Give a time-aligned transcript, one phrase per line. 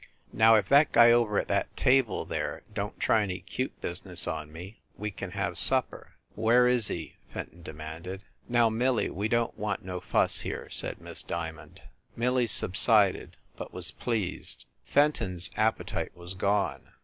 [0.33, 4.25] "Now, if that guy over at that table there don t try any cute business
[4.27, 8.23] on me, we can have supper." "Where is he?" Fenton demanded.
[8.49, 11.83] "Now, Millie, we don t want no fuss here," said Miss Diamond.
[12.15, 14.65] Millie subsided, but was pleased.
[14.85, 16.81] Fenton s appe tite was gone.